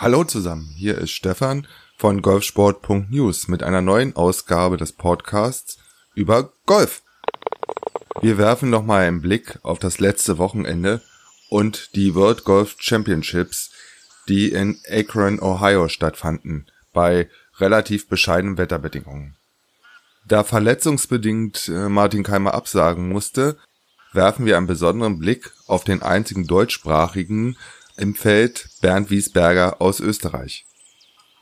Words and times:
Hallo 0.00 0.24
zusammen, 0.24 0.72
hier 0.74 0.96
ist 0.96 1.10
Stefan 1.10 1.66
von 1.98 2.22
golfsport.news 2.22 3.48
mit 3.48 3.62
einer 3.62 3.82
neuen 3.82 4.16
Ausgabe 4.16 4.78
des 4.78 4.92
Podcasts 4.92 5.76
über 6.14 6.54
Golf. 6.64 7.02
Wir 8.22 8.38
werfen 8.38 8.70
nochmal 8.70 9.06
einen 9.06 9.20
Blick 9.20 9.58
auf 9.62 9.78
das 9.78 10.00
letzte 10.00 10.38
Wochenende 10.38 11.02
und 11.50 11.94
die 11.96 12.14
World 12.14 12.44
Golf 12.44 12.76
Championships, 12.78 13.72
die 14.26 14.52
in 14.52 14.80
Akron, 14.90 15.38
Ohio 15.38 15.88
stattfanden, 15.88 16.70
bei 16.94 17.28
relativ 17.58 18.08
bescheidenen 18.08 18.56
Wetterbedingungen. 18.56 19.36
Da 20.26 20.44
verletzungsbedingt 20.44 21.68
äh, 21.68 21.90
Martin 21.90 22.22
Keimer 22.22 22.54
absagen 22.54 23.10
musste, 23.10 23.58
werfen 24.14 24.46
wir 24.46 24.56
einen 24.56 24.66
besonderen 24.66 25.18
Blick 25.18 25.52
auf 25.66 25.84
den 25.84 26.00
einzigen 26.00 26.46
deutschsprachigen 26.46 27.58
im 27.96 28.14
Feld 28.14 28.68
Bernd 28.80 29.10
Wiesberger 29.10 29.80
aus 29.80 30.00
Österreich. 30.00 30.66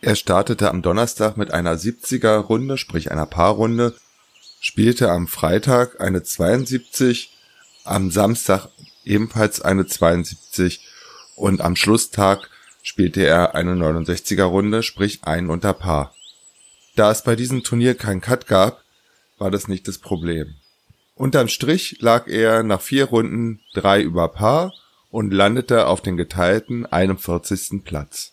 Er 0.00 0.14
startete 0.14 0.70
am 0.70 0.82
Donnerstag 0.82 1.36
mit 1.36 1.52
einer 1.52 1.76
70er 1.76 2.36
Runde, 2.36 2.78
sprich 2.78 3.10
einer 3.10 3.26
Paarrunde, 3.26 3.94
spielte 4.60 5.10
am 5.10 5.26
Freitag 5.26 6.00
eine 6.00 6.22
72, 6.22 7.32
am 7.84 8.10
Samstag 8.10 8.68
ebenfalls 9.04 9.60
eine 9.60 9.86
72 9.86 10.86
und 11.34 11.60
am 11.60 11.76
Schlusstag 11.76 12.50
spielte 12.82 13.24
er 13.24 13.54
eine 13.54 13.72
69er 13.74 14.44
Runde, 14.44 14.82
sprich 14.82 15.20
ein 15.22 15.50
unter 15.50 15.72
Paar. 15.72 16.14
Da 16.96 17.10
es 17.10 17.22
bei 17.22 17.36
diesem 17.36 17.62
Turnier 17.62 17.94
keinen 17.94 18.20
Cut 18.20 18.46
gab, 18.46 18.82
war 19.38 19.50
das 19.50 19.68
nicht 19.68 19.88
das 19.88 19.98
Problem. 19.98 20.54
Unterm 21.14 21.48
Strich 21.48 21.96
lag 22.00 22.28
er 22.28 22.62
nach 22.62 22.80
vier 22.80 23.06
Runden 23.06 23.60
drei 23.74 24.02
über 24.02 24.28
Paar 24.28 24.72
und 25.10 25.32
landete 25.32 25.86
auf 25.86 26.00
den 26.02 26.16
geteilten 26.16 26.86
41. 26.86 27.82
Platz. 27.84 28.32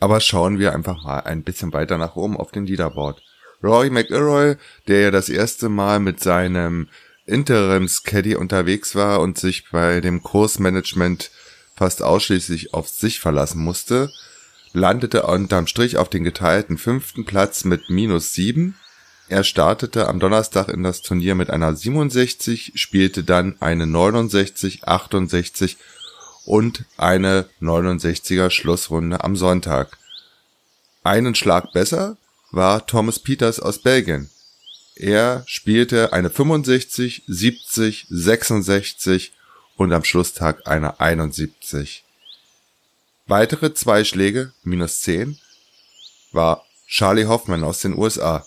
Aber 0.00 0.20
schauen 0.20 0.58
wir 0.58 0.72
einfach 0.72 1.02
mal 1.04 1.20
ein 1.20 1.42
bisschen 1.42 1.72
weiter 1.72 1.98
nach 1.98 2.16
oben 2.16 2.36
auf 2.36 2.50
den 2.50 2.66
Leaderboard. 2.66 3.22
Rory 3.62 3.90
McIlroy, 3.90 4.56
der 4.88 5.00
ja 5.00 5.10
das 5.10 5.28
erste 5.28 5.68
Mal 5.68 6.00
mit 6.00 6.20
seinem 6.20 6.88
Interims-Caddy 7.26 8.34
unterwegs 8.34 8.96
war 8.96 9.20
und 9.20 9.38
sich 9.38 9.70
bei 9.70 10.00
dem 10.00 10.22
Kursmanagement 10.22 11.30
fast 11.76 12.02
ausschließlich 12.02 12.74
auf 12.74 12.88
sich 12.88 13.20
verlassen 13.20 13.62
musste, 13.62 14.10
landete 14.72 15.22
unterm 15.22 15.66
Strich 15.66 15.96
auf 15.98 16.08
den 16.08 16.24
geteilten 16.24 16.78
fünften 16.78 17.24
Platz 17.24 17.64
mit 17.64 17.90
minus 17.90 18.32
sieben 18.32 18.76
er 19.32 19.44
startete 19.44 20.08
am 20.08 20.20
Donnerstag 20.20 20.68
in 20.68 20.82
das 20.82 21.00
Turnier 21.00 21.34
mit 21.34 21.48
einer 21.48 21.74
67, 21.74 22.72
spielte 22.74 23.24
dann 23.24 23.56
eine 23.60 23.86
69, 23.86 24.84
68 24.84 25.78
und 26.44 26.84
eine 26.98 27.46
69er 27.62 28.50
Schlussrunde 28.50 29.24
am 29.24 29.34
Sonntag. 29.34 29.96
Einen 31.02 31.34
Schlag 31.34 31.72
besser 31.72 32.18
war 32.50 32.86
Thomas 32.86 33.18
Peters 33.18 33.58
aus 33.58 33.78
Belgien. 33.78 34.28
Er 34.96 35.44
spielte 35.46 36.12
eine 36.12 36.28
65, 36.28 37.24
70, 37.26 38.06
66 38.10 39.32
und 39.76 39.94
am 39.94 40.04
Schlusstag 40.04 40.66
eine 40.66 41.00
71. 41.00 42.04
Weitere 43.26 43.72
zwei 43.72 44.04
Schläge, 44.04 44.52
minus 44.62 45.00
10, 45.00 45.38
war 46.32 46.66
Charlie 46.86 47.24
Hoffman 47.24 47.64
aus 47.64 47.80
den 47.80 47.96
USA. 47.96 48.44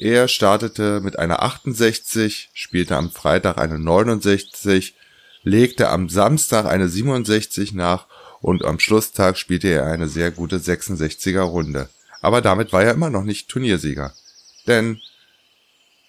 Er 0.00 0.28
startete 0.28 1.00
mit 1.00 1.18
einer 1.18 1.42
68, 1.42 2.50
spielte 2.54 2.96
am 2.96 3.10
Freitag 3.10 3.58
eine 3.58 3.80
69, 3.80 4.94
legte 5.42 5.88
am 5.88 6.08
Samstag 6.08 6.66
eine 6.66 6.88
67 6.88 7.72
nach 7.72 8.06
und 8.40 8.64
am 8.64 8.78
Schlusstag 8.78 9.36
spielte 9.36 9.66
er 9.66 9.86
eine 9.86 10.06
sehr 10.06 10.30
gute 10.30 10.58
66er 10.58 11.40
Runde. 11.40 11.88
Aber 12.20 12.40
damit 12.40 12.72
war 12.72 12.84
er 12.84 12.92
immer 12.92 13.10
noch 13.10 13.24
nicht 13.24 13.48
Turniersieger. 13.48 14.14
Denn 14.68 15.00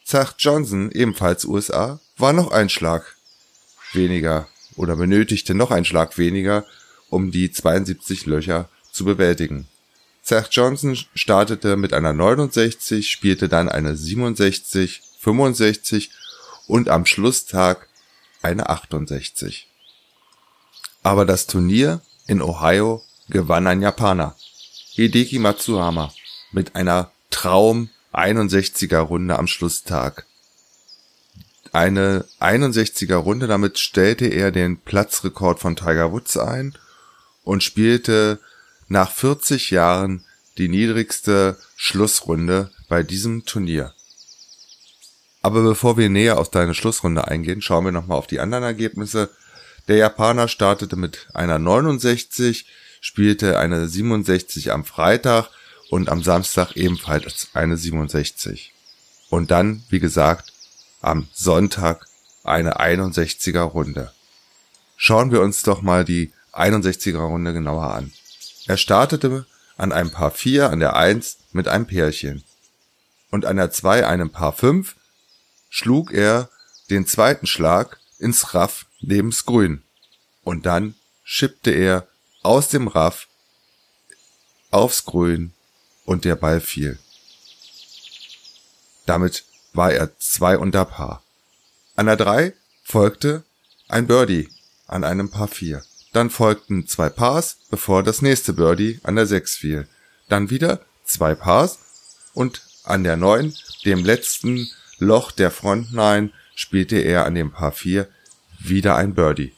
Zach 0.05 0.35
Johnson, 0.37 0.91
ebenfalls 0.91 1.45
USA, 1.45 1.99
war 2.15 2.33
noch 2.33 2.51
ein 2.51 2.69
Schlag 2.69 3.15
weniger 3.93 4.47
oder 4.75 4.97
benötigte 4.97 5.55
noch 5.55 5.71
einen 5.71 5.85
Schlag 5.85 6.19
weniger, 6.19 6.63
um 7.09 7.31
die 7.31 7.51
72 7.51 8.27
Löcher 8.27 8.69
zu 8.91 9.03
bewältigen. 9.03 9.67
Zach 10.29 10.47
Johnson 10.51 10.95
startete 11.15 11.75
mit 11.75 11.91
einer 11.91 12.13
69, 12.13 13.09
spielte 13.09 13.49
dann 13.49 13.67
eine 13.67 13.97
67, 13.97 15.01
65 15.17 16.11
und 16.67 16.87
am 16.87 17.07
Schlusstag 17.07 17.87
eine 18.43 18.69
68. 18.69 19.67
Aber 21.01 21.25
das 21.25 21.47
Turnier 21.47 22.01
in 22.27 22.43
Ohio 22.43 23.03
gewann 23.29 23.65
ein 23.65 23.81
Japaner, 23.81 24.35
Hideki 24.91 25.39
Matsuyama, 25.39 26.13
mit 26.51 26.75
einer 26.75 27.11
Traum 27.31 27.89
61er 28.13 28.99
Runde 28.99 29.39
am 29.39 29.47
Schlusstag. 29.47 30.27
Eine 31.71 32.25
61er 32.39 33.15
Runde, 33.15 33.47
damit 33.47 33.79
stellte 33.79 34.27
er 34.27 34.51
den 34.51 34.77
Platzrekord 34.77 35.59
von 35.59 35.75
Tiger 35.75 36.11
Woods 36.11 36.37
ein 36.37 36.75
und 37.43 37.63
spielte 37.63 38.39
nach 38.89 39.11
40 39.11 39.71
Jahren 39.71 40.25
die 40.57 40.67
niedrigste 40.67 41.57
Schlussrunde 41.75 42.71
bei 42.89 43.03
diesem 43.03 43.45
Turnier. 43.45 43.93
Aber 45.41 45.63
bevor 45.63 45.97
wir 45.97 46.09
näher 46.09 46.37
auf 46.37 46.51
deine 46.51 46.73
Schlussrunde 46.73 47.27
eingehen, 47.27 47.61
schauen 47.61 47.85
wir 47.85 47.91
nochmal 47.91 48.17
auf 48.17 48.27
die 48.27 48.39
anderen 48.41 48.65
Ergebnisse. 48.65 49.29
Der 49.87 49.95
Japaner 49.95 50.47
startete 50.47 50.97
mit 50.97 51.27
einer 51.33 51.59
69, 51.59 52.65
spielte 52.99 53.57
eine 53.57 53.87
67 53.87 54.71
am 54.71 54.83
Freitag 54.83 55.49
und 55.89 56.09
am 56.09 56.21
Samstag 56.23 56.75
ebenfalls 56.75 57.47
eine 57.53 57.77
67. 57.77 58.73
Und 59.29 59.51
dann, 59.51 59.83
wie 59.89 59.99
gesagt, 59.99 60.51
am 61.01 61.27
Sonntag 61.33 62.05
eine 62.43 62.79
61er 62.79 63.61
Runde. 63.61 64.11
Schauen 64.97 65.31
wir 65.31 65.41
uns 65.41 65.63
doch 65.63 65.81
mal 65.81 66.03
die 66.03 66.33
61er 66.51 67.19
Runde 67.19 67.53
genauer 67.53 67.93
an. 67.93 68.11
Er 68.69 68.77
startete 68.77 69.47
an 69.77 69.91
einem 69.91 70.11
Paar 70.11 70.29
4 70.29 70.69
an 70.69 70.79
der 70.79 70.95
1 70.95 71.39
mit 71.53 71.67
einem 71.67 71.87
Pärchen 71.87 72.43
und 73.31 73.45
an 73.45 73.55
der 73.55 73.71
2 73.71 74.05
einem 74.05 74.29
Paar 74.29 74.53
5 74.53 74.95
schlug 75.71 76.11
er 76.11 76.51
den 76.91 77.07
zweiten 77.07 77.47
Schlag 77.47 77.99
ins 78.19 78.53
Raff 78.53 78.85
nebens 78.99 79.47
Grün 79.47 79.81
und 80.43 80.67
dann 80.67 80.93
schippte 81.23 81.71
er 81.71 82.07
aus 82.43 82.67
dem 82.67 82.87
Raff 82.87 83.27
aufs 84.69 85.03
Grün 85.03 85.51
und 86.05 86.23
der 86.23 86.35
Ball 86.35 86.61
fiel. 86.61 86.99
Damit 89.07 89.45
war 89.73 89.93
er 89.93 90.15
zwei 90.19 90.59
unter 90.59 90.85
Paar. 90.85 91.23
An 91.95 92.05
der 92.05 92.17
3 92.17 92.53
folgte 92.83 93.43
ein 93.87 94.05
Birdie 94.05 94.47
an 94.85 95.03
einem 95.03 95.31
Paar 95.31 95.47
4. 95.47 95.83
Dann 96.13 96.29
folgten 96.29 96.87
zwei 96.87 97.09
Pars, 97.09 97.57
bevor 97.69 98.03
das 98.03 98.21
nächste 98.21 98.53
Birdie 98.53 98.99
an 99.03 99.15
der 99.15 99.25
6 99.25 99.57
fiel. 99.57 99.87
Dann 100.27 100.49
wieder 100.49 100.81
zwei 101.03 101.35
Pars 101.35 101.79
und 102.33 102.61
an 102.83 103.03
der 103.03 103.17
9, 103.17 103.53
dem 103.85 104.03
letzten 104.03 104.67
Loch 104.97 105.31
der 105.31 105.51
Front 105.51 105.93
9, 105.93 106.33
spielte 106.55 106.97
er 106.97 107.25
an 107.25 107.35
dem 107.35 107.51
Paar 107.51 107.71
4 107.71 108.07
wieder 108.59 108.95
ein 108.95 109.13
Birdie. 109.13 109.53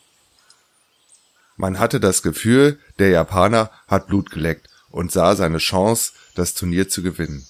Man 1.57 1.79
hatte 1.79 1.99
das 1.99 2.21
Gefühl, 2.21 2.79
der 2.99 3.09
Japaner 3.09 3.71
hat 3.87 4.07
Blut 4.07 4.31
geleckt 4.31 4.67
und 4.89 5.11
sah 5.11 5.35
seine 5.35 5.59
Chance, 5.59 6.13
das 6.35 6.53
Turnier 6.53 6.89
zu 6.89 7.01
gewinnen. 7.01 7.45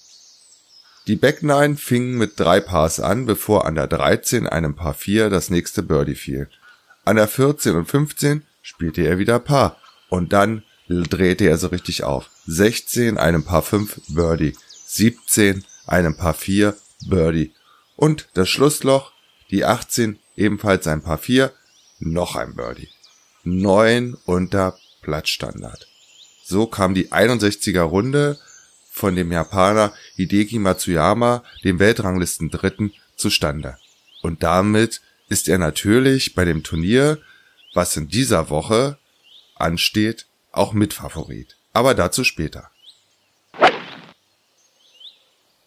Die 1.08 1.16
Back 1.16 1.42
9 1.44 1.78
fingen 1.78 2.18
mit 2.18 2.40
drei 2.40 2.60
Pars 2.60 3.00
an, 3.00 3.26
bevor 3.26 3.66
an 3.66 3.76
der 3.76 3.88
13 3.88 4.48
einem 4.48 4.76
Paar 4.76 4.94
4 4.94 5.30
das 5.30 5.50
nächste 5.50 5.82
Birdie 5.82 6.16
fiel. 6.16 6.48
An 7.06 7.16
der 7.16 7.28
14 7.28 7.76
und 7.76 7.86
15 7.86 8.44
spielte 8.62 9.02
er 9.02 9.18
wieder 9.20 9.40
Paar. 9.40 9.78
Und 10.10 10.34
dann 10.34 10.64
drehte 10.88 11.46
er 11.46 11.58
so 11.58 11.68
richtig 11.68 12.04
auf. 12.04 12.30
16 12.48 13.18
einem 13.18 13.44
Paar 13.44 13.62
5 13.62 14.02
Birdie, 14.10 14.56
17 14.88 15.64
einem 15.88 16.18
Paar 16.18 16.34
4 16.34 16.76
Birdie. 17.08 17.54
Und 17.96 18.30
das 18.34 18.50
Schlussloch, 18.50 19.14
die 19.52 19.66
18 19.66 20.20
ebenfalls 20.36 20.88
ein 20.88 21.02
Paar 21.02 21.18
4, 21.18 21.52
noch 22.00 22.36
ein 22.36 22.56
Birdie. 22.56 22.90
9 23.44 24.16
unter 24.26 24.78
Platzstandard. 25.02 25.88
So 26.44 26.68
kam 26.68 26.94
die 26.94 27.12
61er 27.12 27.82
Runde 27.82 28.38
von 28.92 29.16
dem 29.16 29.32
Japaner 29.32 29.94
Hideki 30.16 30.60
Matsuyama, 30.60 31.44
dem 31.64 31.80
Weltranglisten 31.80 32.50
Dritten, 32.50 32.94
zustande. 33.16 33.78
Und 34.22 34.44
damit 34.44 35.02
ist 35.30 35.48
er 35.48 35.58
natürlich 35.58 36.36
bei 36.36 36.44
dem 36.44 36.64
Turnier 36.64 37.20
was 37.74 37.96
in 37.98 38.08
dieser 38.08 38.50
Woche 38.50 38.98
ansteht, 39.56 40.28
auch 40.52 40.74
Mitfavorit. 40.74 41.58
Aber 41.74 41.94
dazu 41.94 42.24
später. 42.24 42.70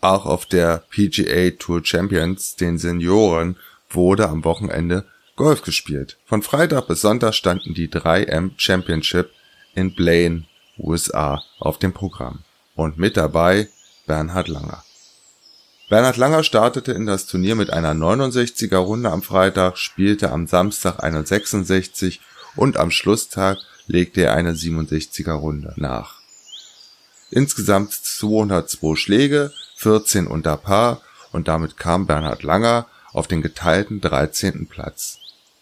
Auch 0.01 0.27
auf 0.27 0.45
der 0.45 0.85
PGA 0.91 1.51
Tour 1.59 1.83
Champions, 1.83 2.57
den 2.57 2.77
Senioren, 2.77 3.57
wurde 3.89 4.29
am 4.29 4.45
Wochenende 4.45 5.07
Golf 5.37 5.63
gespielt. 5.63 6.19
Von 6.27 6.43
Freitag 6.43 6.89
bis 6.89 7.01
Sonntag 7.01 7.35
standen 7.35 7.75
die 7.75 7.89
3M 7.89 8.53
Championship 8.57 9.31
in 9.75 9.95
Blaine, 9.95 10.45
USA 10.79 11.43
auf 11.59 11.79
dem 11.79 11.93
Programm. 11.93 12.41
Und 12.75 12.99
mit 12.99 13.17
dabei 13.17 13.69
Bernhard 14.07 14.49
Langer. 14.49 14.85
Bernhard 15.95 16.17
Langer 16.17 16.43
startete 16.43 16.91
in 16.91 17.07
das 17.07 17.27
Turnier 17.27 17.55
mit 17.55 17.73
einer 17.73 17.93
69er 17.93 18.79
Runde 18.79 19.13
am 19.13 19.23
Freitag, 19.23 19.79
spielte 19.79 20.33
am 20.33 20.49
Samstag 20.49 21.01
eine 21.05 21.25
66 21.25 22.21
und 22.57 22.79
am 22.79 22.91
Schlusstag 22.91 23.59
legte 23.87 24.23
er 24.23 24.35
eine 24.35 24.55
67er 24.55 25.35
Runde 25.35 25.73
nach. 25.77 26.17
Insgesamt 27.31 27.93
202 27.93 28.97
Schläge, 28.97 29.53
14 29.77 30.27
unter 30.27 30.57
Paar 30.57 31.01
und 31.31 31.47
damit 31.47 31.77
kam 31.77 32.09
Bernhard 32.09 32.43
Langer 32.43 32.89
auf 33.13 33.29
den 33.29 33.41
geteilten 33.41 34.01
13. 34.01 34.67
Platz 34.67 35.19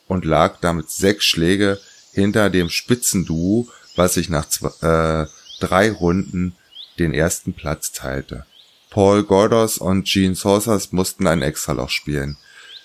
und 0.08 0.24
lag 0.24 0.60
damit 0.62 0.88
sechs 0.88 1.26
Schläge 1.26 1.78
hinter 2.14 2.48
dem 2.48 2.70
Spitzenduo, 2.70 3.68
was 3.96 4.14
sich 4.14 4.30
nach 4.30 4.48
zwei, 4.48 4.70
äh, 4.80 5.26
drei 5.60 5.92
Runden 5.92 6.56
den 6.98 7.12
ersten 7.12 7.52
Platz 7.52 7.92
teilte. 7.92 8.46
Paul 8.92 9.22
Gordos 9.22 9.78
und 9.78 10.04
Gene 10.04 10.34
Saucers 10.34 10.92
mussten 10.92 11.26
ein 11.26 11.40
Extraloch 11.40 11.88
spielen. 11.88 12.36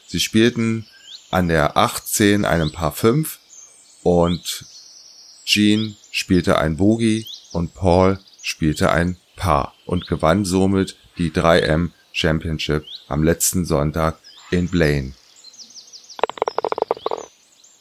Sie 0.07 0.21
spielten 0.21 0.87
an 1.31 1.49
der 1.49 1.75
18 1.75 2.45
einem 2.45 2.71
Paar 2.71 2.93
5 2.93 3.39
und 4.03 4.65
Gene 5.45 5.97
spielte 6.09 6.59
ein 6.59 6.77
Bogey 6.77 7.27
und 7.51 7.73
Paul 7.73 8.19
spielte 8.41 8.89
ein 8.89 9.17
Paar 9.35 9.75
und 9.85 10.07
gewann 10.07 10.45
somit 10.45 10.95
die 11.17 11.29
3M 11.29 11.89
Championship 12.13 12.85
am 13.09 13.21
letzten 13.21 13.65
Sonntag 13.65 14.17
in 14.49 14.69
Blaine. 14.69 15.11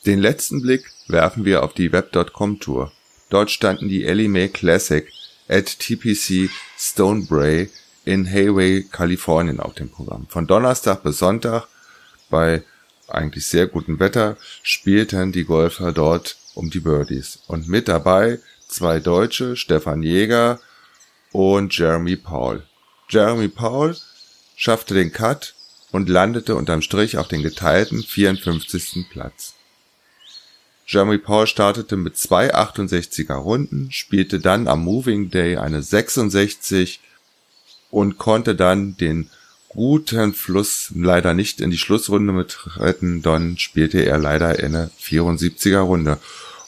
Den 0.05 0.19
letzten 0.19 0.63
Blick 0.63 0.91
werfen 1.07 1.45
wir 1.45 1.63
auf 1.63 1.75
die 1.75 1.93
Web.com 1.93 2.59
Tour. 2.59 2.91
Dort 3.31 3.53
standen 3.53 3.89
die 3.89 4.05
Ellie 4.05 4.29
Mae 4.29 4.49
Classic 4.49 5.09
at 5.49 5.79
TPC 5.79 6.51
Stonebray 6.77 7.71
in 8.07 8.25
Hayway, 8.27 8.85
Kalifornien 8.85 9.61
auf 9.61 9.75
dem 9.75 9.91
Programm. 9.91 10.27
Von 10.29 10.47
Donnerstag 10.47 11.03
bis 11.03 11.19
Sonntag 11.19 11.67
bei 12.31 12.63
eigentlich 13.09 13.47
sehr 13.47 13.67
gutem 13.67 14.01
Wetter 14.01 14.37
spielten 14.63 15.33
die 15.33 15.45
Golfer 15.45 15.93
dort 15.93 16.37
um 16.55 16.71
die 16.71 16.81
Birdies. 16.81 17.41
Und 17.49 17.69
mit 17.69 17.89
dabei 17.89 18.39
zwei 18.69 19.01
Deutsche, 19.01 19.57
Stefan 19.57 20.03
Jäger 20.03 20.61
und 21.33 21.77
Jeremy 21.77 22.17
Paul. 22.17 22.63
Jeremy 23.09 23.49
Paul 23.49 23.97
schaffte 24.55 24.95
den 24.95 25.13
Cut 25.13 25.55
und 25.91 26.09
landete 26.09 26.55
unterm 26.55 26.83
Strich 26.83 27.19
auf 27.19 27.29
den 27.29 27.43
geteilten 27.43 28.03
54. 28.03 29.07
Platz. 29.11 29.55
Jeremy 30.87 31.19
Paul 31.19 31.49
startete 31.49 31.97
mit 31.97 32.17
zwei 32.17 32.55
68er 32.55 33.35
Runden, 33.35 33.91
spielte 33.91 34.39
dann 34.39 34.69
am 34.69 34.85
Moving 34.85 35.31
Day 35.31 35.57
eine 35.57 35.83
66 35.83 37.01
und 37.91 38.19
konnte 38.19 38.55
dann 38.55 38.97
den 38.97 39.31
guten 39.69 40.33
Fluss 40.33 40.91
leider 40.95 41.35
nicht 41.35 41.61
in 41.61 41.71
die 41.71 41.79
Schlussrunde 41.79 42.33
mit 42.33 42.79
retten, 42.79 43.23
dann 43.23 43.59
spielte 43.59 44.01
er 44.01 44.19
leider 44.19 44.49
eine 44.49 44.91
74er 45.01 45.81
Runde 45.81 46.19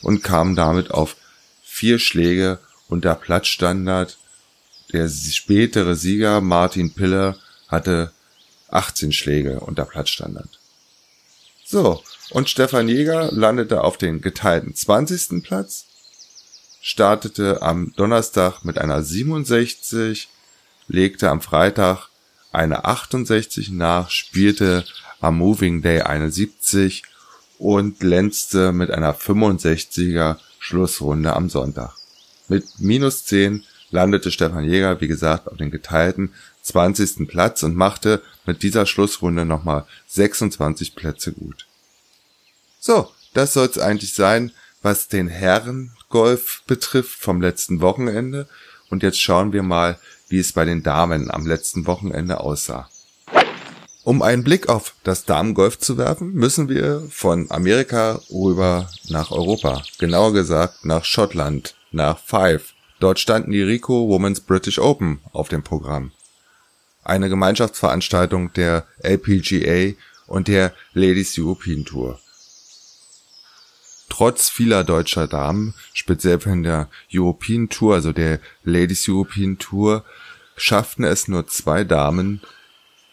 und 0.02 0.22
kam 0.22 0.54
damit 0.56 0.90
auf 0.90 1.16
vier 1.62 1.98
Schläge 1.98 2.58
unter 2.88 3.14
Platzstandard. 3.14 4.18
Der 4.92 5.08
spätere 5.08 5.94
Sieger 5.94 6.40
Martin 6.40 6.92
Piller 6.94 7.36
hatte 7.68 8.12
18 8.68 9.12
Schläge 9.12 9.60
unter 9.60 9.84
Platzstandard. 9.84 10.58
So, 11.64 12.02
und 12.30 12.48
Stefan 12.48 12.88
Jäger 12.88 13.30
landete 13.32 13.84
auf 13.84 13.98
den 13.98 14.20
geteilten 14.20 14.74
20. 14.74 15.42
Platz, 15.42 15.84
startete 16.80 17.62
am 17.62 17.92
Donnerstag 17.96 18.64
mit 18.64 18.78
einer 18.78 19.02
67, 19.02 20.28
legte 20.88 21.30
am 21.30 21.40
Freitag 21.40 22.08
eine 22.50 22.84
68 22.84 23.70
nach, 23.70 24.10
spielte 24.10 24.84
am 25.20 25.38
Moving 25.38 25.82
Day 25.82 26.02
eine 26.02 26.30
70 26.30 27.02
und 27.58 28.00
glänzte 28.00 28.72
mit 28.72 28.90
einer 28.90 29.14
65er 29.14 30.36
Schlussrunde 30.58 31.34
am 31.34 31.48
Sonntag. 31.48 31.94
Mit 32.48 32.64
minus 32.78 33.24
10 33.26 33.64
landete 33.90 34.30
Stefan 34.30 34.64
Jäger, 34.64 35.00
wie 35.00 35.08
gesagt, 35.08 35.48
auf 35.48 35.56
den 35.56 35.70
geteilten 35.70 36.32
20. 36.62 37.28
Platz 37.28 37.62
und 37.62 37.76
machte 37.76 38.22
mit 38.46 38.62
dieser 38.62 38.86
Schlussrunde 38.86 39.44
nochmal 39.44 39.86
26 40.08 40.94
Plätze 40.94 41.32
gut. 41.32 41.66
So, 42.80 43.10
das 43.34 43.54
soll 43.54 43.66
es 43.66 43.78
eigentlich 43.78 44.14
sein, 44.14 44.52
was 44.82 45.08
den 45.08 45.28
Herrengolf 45.28 46.62
betrifft 46.66 47.18
vom 47.18 47.40
letzten 47.40 47.80
Wochenende. 47.80 48.48
Und 48.90 49.02
jetzt 49.02 49.20
schauen 49.20 49.52
wir 49.52 49.62
mal, 49.62 49.98
wie 50.28 50.38
es 50.38 50.52
bei 50.52 50.64
den 50.64 50.82
Damen 50.82 51.30
am 51.30 51.46
letzten 51.46 51.86
Wochenende 51.86 52.40
aussah. 52.40 52.88
Um 54.04 54.22
einen 54.22 54.42
Blick 54.42 54.68
auf 54.68 54.94
das 55.04 55.26
Damengolf 55.26 55.78
zu 55.78 55.98
werfen, 55.98 56.32
müssen 56.32 56.68
wir 56.68 57.06
von 57.10 57.50
Amerika 57.50 58.20
rüber 58.30 58.88
nach 59.08 59.30
Europa. 59.30 59.82
Genauer 59.98 60.32
gesagt 60.32 60.84
nach 60.84 61.04
Schottland, 61.04 61.74
nach 61.90 62.18
Five. 62.18 62.72
Dort 63.00 63.20
standen 63.20 63.50
die 63.50 63.62
Rico 63.62 64.08
Women's 64.08 64.40
British 64.40 64.78
Open 64.78 65.20
auf 65.32 65.48
dem 65.48 65.62
Programm. 65.62 66.12
Eine 67.04 67.28
Gemeinschaftsveranstaltung 67.28 68.52
der 68.54 68.86
LPGA 69.02 69.94
und 70.26 70.48
der 70.48 70.72
Ladies 70.94 71.38
European 71.38 71.84
Tour. 71.84 72.18
Trotz 74.08 74.48
vieler 74.48 74.84
deutscher 74.84 75.26
Damen, 75.26 75.74
speziell 75.92 76.40
von 76.40 76.62
der 76.62 76.88
European 77.12 77.68
Tour, 77.68 77.94
also 77.94 78.12
der 78.12 78.40
Ladies 78.64 79.08
European 79.08 79.58
Tour, 79.58 80.04
schafften 80.56 81.04
es 81.04 81.28
nur 81.28 81.46
zwei 81.46 81.84
Damen 81.84 82.40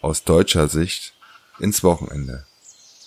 aus 0.00 0.24
deutscher 0.24 0.68
Sicht 0.68 1.14
ins 1.58 1.82
Wochenende. 1.82 2.44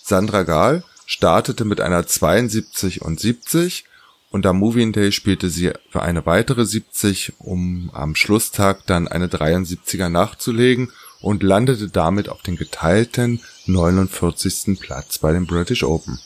Sandra 0.02 0.44
Gahl 0.44 0.84
startete 1.06 1.64
mit 1.64 1.80
einer 1.80 2.06
72 2.06 3.02
und 3.02 3.20
70 3.20 3.84
und 4.30 4.46
am 4.46 4.58
Moving 4.58 4.92
Day 4.92 5.10
spielte 5.10 5.50
sie 5.50 5.72
für 5.90 6.02
eine 6.02 6.24
weitere 6.24 6.64
70, 6.64 7.34
um 7.38 7.90
am 7.92 8.14
Schlusstag 8.14 8.86
dann 8.86 9.08
eine 9.08 9.26
73er 9.26 10.08
nachzulegen 10.08 10.92
und 11.20 11.42
landete 11.42 11.88
damit 11.88 12.28
auf 12.28 12.42
den 12.42 12.56
geteilten 12.56 13.40
49. 13.66 14.78
Platz 14.80 15.18
bei 15.18 15.32
den 15.32 15.46
British 15.46 15.82
Open. 15.82 16.18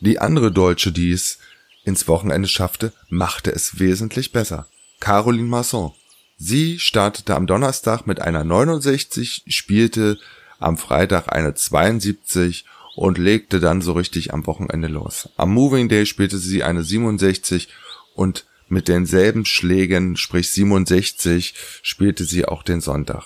Die 0.00 0.18
andere 0.18 0.52
Deutsche, 0.52 0.92
die 0.92 1.10
es 1.10 1.38
ins 1.84 2.06
Wochenende 2.06 2.48
schaffte, 2.48 2.92
machte 3.08 3.50
es 3.50 3.80
wesentlich 3.80 4.32
besser. 4.32 4.68
Caroline 5.00 5.48
Masson. 5.48 5.92
Sie 6.36 6.78
startete 6.78 7.34
am 7.34 7.46
Donnerstag 7.46 8.06
mit 8.06 8.20
einer 8.20 8.44
69, 8.44 9.44
spielte 9.48 10.18
am 10.60 10.76
Freitag 10.76 11.32
eine 11.32 11.54
72 11.54 12.64
und 12.94 13.18
legte 13.18 13.58
dann 13.58 13.80
so 13.80 13.92
richtig 13.92 14.32
am 14.32 14.46
Wochenende 14.46 14.88
los. 14.88 15.28
Am 15.36 15.52
Moving 15.52 15.88
Day 15.88 16.06
spielte 16.06 16.38
sie 16.38 16.62
eine 16.62 16.84
67 16.84 17.68
und 18.14 18.44
mit 18.68 18.86
denselben 18.86 19.46
Schlägen, 19.46 20.16
sprich 20.16 20.50
67, 20.50 21.54
spielte 21.82 22.24
sie 22.24 22.44
auch 22.44 22.62
den 22.62 22.80
Sonntag 22.80 23.24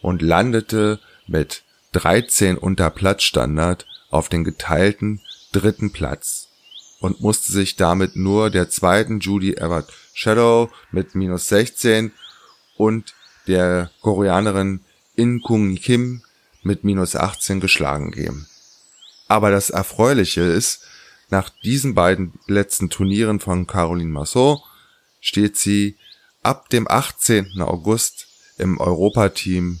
und 0.00 0.20
landete 0.20 1.00
mit 1.26 1.62
13 1.92 2.58
unter 2.58 2.90
Platzstandard 2.90 3.86
auf 4.10 4.28
den 4.28 4.44
geteilten 4.44 5.20
dritten 5.54 5.92
Platz 5.92 6.48
und 7.00 7.20
musste 7.20 7.52
sich 7.52 7.76
damit 7.76 8.16
nur 8.16 8.50
der 8.50 8.68
zweiten 8.68 9.20
Judy 9.20 9.54
Everett 9.54 9.86
Shadow 10.12 10.70
mit 10.90 11.14
minus 11.14 11.48
16 11.48 12.12
und 12.76 13.14
der 13.46 13.90
Koreanerin 14.00 14.80
In 15.14 15.40
Kung 15.42 15.76
Kim 15.76 16.22
mit 16.62 16.82
minus 16.82 17.14
18 17.14 17.60
geschlagen 17.60 18.10
geben. 18.10 18.48
Aber 19.28 19.50
das 19.50 19.70
Erfreuliche 19.70 20.40
ist, 20.40 20.82
nach 21.30 21.50
diesen 21.62 21.94
beiden 21.94 22.32
letzten 22.46 22.90
Turnieren 22.90 23.40
von 23.40 23.66
Caroline 23.66 24.10
Massot 24.10 24.60
steht 25.20 25.56
sie 25.56 25.96
ab 26.42 26.68
dem 26.70 26.86
18. 26.88 27.60
August 27.60 28.26
im 28.58 28.78
Europateam 28.78 29.80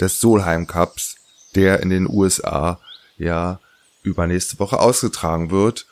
des 0.00 0.20
Solheim 0.20 0.66
Cups, 0.66 1.16
der 1.54 1.80
in 1.80 1.90
den 1.90 2.08
USA 2.08 2.80
ja 3.16 3.60
übernächste 4.02 4.58
Woche 4.58 4.80
ausgetragen 4.80 5.50
wird 5.50 5.86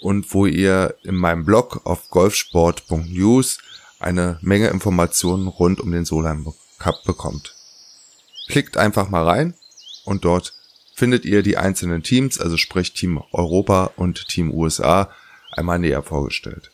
und 0.00 0.32
wo 0.34 0.46
ihr 0.46 0.94
in 1.02 1.16
meinem 1.16 1.44
Blog 1.44 1.80
auf 1.84 2.10
golfsport.news 2.10 3.58
eine 3.98 4.38
Menge 4.42 4.68
Informationen 4.68 5.48
rund 5.48 5.80
um 5.80 5.90
den 5.90 6.04
Solheim 6.04 6.52
Cup 6.78 7.04
bekommt. 7.04 7.54
Klickt 8.48 8.76
einfach 8.76 9.08
mal 9.08 9.24
rein 9.24 9.54
und 10.04 10.24
dort 10.24 10.52
findet 10.94 11.24
ihr 11.24 11.42
die 11.42 11.56
einzelnen 11.56 12.02
Teams, 12.02 12.38
also 12.38 12.56
sprich 12.56 12.92
Team 12.92 13.22
Europa 13.32 13.90
und 13.96 14.28
Team 14.28 14.52
USA, 14.52 15.10
einmal 15.52 15.78
näher 15.78 16.02
vorgestellt. 16.02 16.70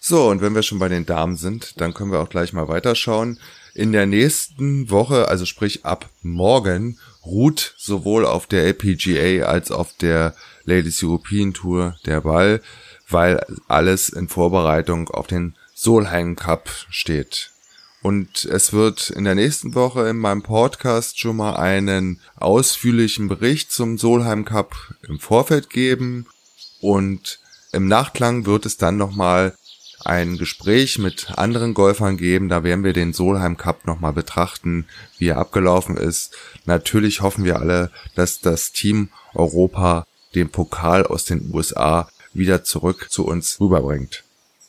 So, 0.00 0.28
und 0.28 0.40
wenn 0.40 0.54
wir 0.54 0.62
schon 0.62 0.78
bei 0.78 0.88
den 0.88 1.06
Damen 1.06 1.36
sind, 1.36 1.80
dann 1.80 1.92
können 1.92 2.12
wir 2.12 2.20
auch 2.20 2.28
gleich 2.28 2.52
mal 2.52 2.68
weiterschauen. 2.68 3.40
In 3.74 3.92
der 3.92 4.06
nächsten 4.06 4.90
Woche, 4.90 5.28
also 5.28 5.44
sprich 5.44 5.84
ab 5.84 6.08
morgen, 6.22 6.98
ruht 7.28 7.74
sowohl 7.76 8.24
auf 8.26 8.46
der 8.46 8.64
LPGA 8.64 9.46
als 9.46 9.70
auf 9.70 9.92
der 9.94 10.34
Ladies 10.64 11.02
European 11.02 11.54
Tour 11.54 11.96
der 12.06 12.20
Ball 12.22 12.60
weil 13.08 13.44
alles 13.66 14.08
in 14.10 14.28
Vorbereitung 14.28 15.08
auf 15.08 15.26
den 15.26 15.54
Solheim 15.74 16.36
Cup 16.36 16.70
steht. 16.90 17.50
Und 18.02 18.44
es 18.44 18.72
wird 18.72 19.10
in 19.10 19.24
der 19.24 19.34
nächsten 19.34 19.74
Woche 19.74 20.08
in 20.08 20.18
meinem 20.18 20.42
Podcast 20.42 21.18
schon 21.18 21.36
mal 21.36 21.56
einen 21.56 22.20
ausführlichen 22.36 23.28
Bericht 23.28 23.72
zum 23.72 23.98
Solheim 23.98 24.44
Cup 24.44 24.76
im 25.02 25.18
Vorfeld 25.18 25.68
geben. 25.70 26.26
Und 26.80 27.40
im 27.72 27.88
Nachklang 27.88 28.46
wird 28.46 28.66
es 28.66 28.76
dann 28.76 28.96
nochmal 28.96 29.54
ein 30.04 30.38
Gespräch 30.38 30.98
mit 30.98 31.38
anderen 31.38 31.74
Golfern 31.74 32.16
geben. 32.16 32.48
Da 32.48 32.62
werden 32.62 32.84
wir 32.84 32.92
den 32.92 33.12
Solheim 33.12 33.56
Cup 33.56 33.86
nochmal 33.86 34.12
betrachten, 34.12 34.86
wie 35.18 35.28
er 35.28 35.38
abgelaufen 35.38 35.96
ist. 35.96 36.36
Natürlich 36.66 37.20
hoffen 37.20 37.44
wir 37.44 37.58
alle, 37.58 37.90
dass 38.14 38.40
das 38.40 38.72
Team 38.72 39.10
Europa 39.34 40.06
den 40.34 40.50
Pokal 40.50 41.06
aus 41.06 41.24
den 41.24 41.52
USA 41.52 42.08
wieder 42.32 42.64
zurück 42.64 43.08
zu 43.10 43.26
uns 43.26 43.60
rüberbringt. 43.60 44.24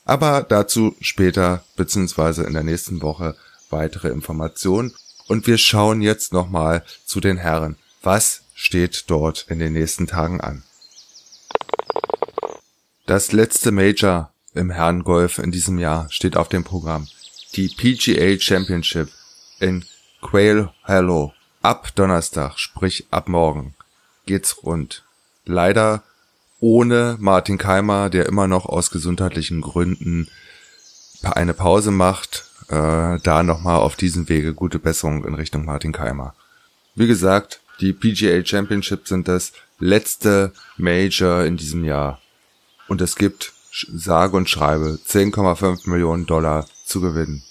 Aber 0.06 0.46
dazu 0.48 0.96
später 1.02 1.64
beziehungsweise 1.76 2.44
in 2.44 2.54
der 2.54 2.64
nächsten 2.64 3.02
Woche 3.02 3.36
weitere 3.70 4.10
Informationen. 4.10 4.94
Und 5.28 5.46
wir 5.46 5.60
schauen 5.60 6.02
jetzt 6.02 6.34
nochmal 6.34 6.84
zu 7.06 7.20
den 7.20 7.38
Herren. 7.38 7.78
Was 8.02 8.42
steht 8.56 9.06
dort 9.08 9.46
in 9.50 9.60
den 9.60 9.74
nächsten 9.74 10.08
Tagen 10.08 10.42
an? 10.42 10.64
Das 13.06 13.32
letzte 13.32 13.72
Major 13.72 14.32
im 14.54 14.70
Herrengolf 14.70 15.38
in 15.40 15.52
diesem 15.52 15.80
Jahr 15.80 16.08
steht 16.10 16.38
auf 16.38 16.50
dem 16.50 16.64
Programm. 16.64 17.08
Die 17.56 17.68
PGA 17.68 18.40
Championship 18.40 19.10
in 19.60 19.86
Quail 20.22 20.70
Hollow. 20.88 21.34
Ab 21.62 21.94
Donnerstag, 21.96 22.58
sprich 22.58 23.08
ab 23.12 23.28
morgen, 23.28 23.76
geht's 24.26 24.64
rund. 24.64 25.04
Leider 25.46 26.04
ohne 26.60 27.18
Martin 27.20 27.58
Keimer, 27.58 28.10
der 28.10 28.28
immer 28.28 28.48
noch 28.48 28.66
aus 28.66 28.92
gesundheitlichen 28.92 29.62
Gründen 29.62 30.30
eine 31.22 31.54
Pause 31.54 31.92
macht, 31.92 32.46
äh, 32.70 33.20
da 33.20 33.44
nochmal 33.44 33.78
auf 33.78 33.96
diesem 33.96 34.30
Wege 34.30 34.54
gute 34.54 34.80
Besserung 34.80 35.26
in 35.26 35.34
Richtung 35.34 35.66
Martin 35.66 35.92
Keimer. 35.92 36.34
Wie 36.96 37.08
gesagt, 37.08 37.62
die 37.82 37.94
PGA 37.94 38.46
Championship 38.46 39.08
sind 39.08 39.28
das 39.28 39.54
letzte 39.80 40.54
Major 40.78 41.44
in 41.44 41.58
diesem 41.58 41.84
Jahr. 41.84 42.22
Und 42.88 43.02
es 43.02 43.16
gibt, 43.16 43.54
sage 43.72 44.38
und 44.38 44.50
schreibe, 44.50 45.00
10,5 45.06 45.90
Millionen 45.90 46.26
Dollar 46.26 46.66
zu 46.86 47.02
gewinnen. 47.02 47.44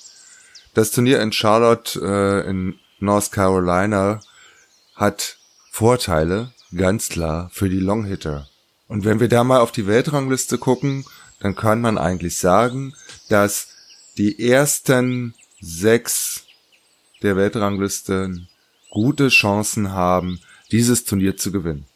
Das 0.74 0.90
Turnier 0.90 1.20
in 1.20 1.32
Charlotte 1.32 2.00
äh, 2.00 2.48
in 2.48 2.78
North 3.00 3.32
Carolina 3.32 4.20
hat 4.94 5.38
Vorteile, 5.70 6.52
ganz 6.76 7.08
klar, 7.08 7.50
für 7.52 7.68
die 7.68 7.80
Longhitter. 7.80 8.48
Und 8.88 9.04
wenn 9.04 9.20
wir 9.20 9.28
da 9.28 9.44
mal 9.44 9.60
auf 9.60 9.72
die 9.72 9.86
Weltrangliste 9.86 10.58
gucken, 10.58 11.04
dann 11.40 11.54
kann 11.54 11.80
man 11.80 11.98
eigentlich 11.98 12.36
sagen, 12.36 12.94
dass 13.28 13.68
die 14.16 14.48
ersten 14.50 15.34
sechs 15.60 16.44
der 17.22 17.36
Weltranglisten 17.36 18.48
gute 18.90 19.28
Chancen 19.28 19.92
haben, 19.92 20.40
dieses 20.70 21.04
Turnier 21.04 21.36
zu 21.36 21.52
gewinnen. 21.52 21.86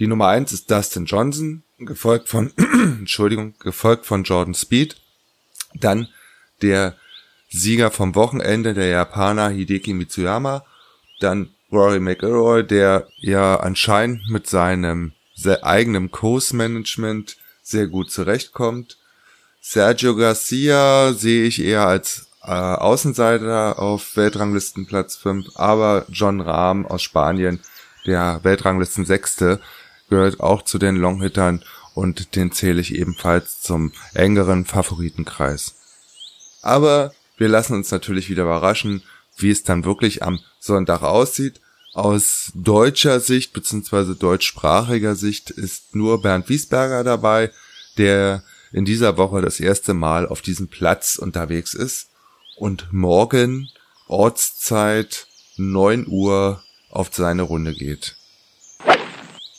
Die 0.00 0.06
Nummer 0.06 0.28
eins 0.28 0.54
ist 0.54 0.70
Dustin 0.70 1.04
Johnson, 1.04 1.62
gefolgt 1.78 2.30
von, 2.30 2.54
Entschuldigung, 2.56 3.54
gefolgt 3.58 4.06
von 4.06 4.24
Jordan 4.24 4.54
Speed. 4.54 4.96
Dann 5.74 6.08
der 6.62 6.96
Sieger 7.50 7.90
vom 7.90 8.14
Wochenende, 8.14 8.72
der 8.72 8.86
Japaner 8.86 9.50
Hideki 9.50 9.92
Mitsuyama. 9.92 10.64
Dann 11.20 11.50
Rory 11.70 12.00
McIlroy, 12.00 12.64
der 12.64 13.08
ja 13.18 13.56
anscheinend 13.60 14.30
mit 14.30 14.46
seinem 14.46 15.12
eigenem 15.60 16.10
Coast-Management 16.10 17.36
sehr 17.62 17.86
gut 17.86 18.10
zurechtkommt. 18.10 18.96
Sergio 19.60 20.16
Garcia 20.16 21.12
sehe 21.12 21.44
ich 21.44 21.62
eher 21.62 21.86
als 21.86 22.30
äh, 22.42 22.52
Außenseiter 22.52 23.78
auf 23.78 24.16
Weltranglistenplatz 24.16 25.16
5, 25.16 25.56
aber 25.56 26.06
John 26.08 26.40
Rahm 26.40 26.86
aus 26.86 27.02
Spanien, 27.02 27.60
der 28.06 28.40
Weltranglisten 28.42 29.04
Sechste, 29.04 29.60
gehört 30.10 30.40
auch 30.40 30.62
zu 30.62 30.78
den 30.78 30.96
Longhittern 30.96 31.64
und 31.94 32.36
den 32.36 32.52
zähle 32.52 32.80
ich 32.80 32.94
ebenfalls 32.94 33.62
zum 33.62 33.92
engeren 34.14 34.66
Favoritenkreis. 34.66 35.76
Aber 36.62 37.12
wir 37.38 37.48
lassen 37.48 37.74
uns 37.74 37.90
natürlich 37.90 38.28
wieder 38.28 38.42
überraschen, 38.42 39.02
wie 39.36 39.50
es 39.50 39.62
dann 39.62 39.84
wirklich 39.84 40.22
am 40.22 40.40
Sonntag 40.58 41.02
aussieht. 41.02 41.60
Aus 41.94 42.52
deutscher 42.54 43.18
Sicht 43.18 43.52
bzw. 43.52 44.14
deutschsprachiger 44.14 45.16
Sicht 45.16 45.50
ist 45.50 45.96
nur 45.96 46.22
Bernd 46.22 46.48
Wiesberger 46.48 47.02
dabei, 47.02 47.50
der 47.96 48.44
in 48.72 48.84
dieser 48.84 49.16
Woche 49.16 49.40
das 49.40 49.58
erste 49.58 49.94
Mal 49.94 50.28
auf 50.28 50.42
diesem 50.42 50.68
Platz 50.68 51.16
unterwegs 51.16 51.74
ist 51.74 52.08
und 52.56 52.92
morgen 52.92 53.68
Ortszeit 54.06 55.26
9 55.56 56.06
Uhr 56.06 56.62
auf 56.90 57.08
seine 57.12 57.42
Runde 57.42 57.74
geht. 57.74 58.16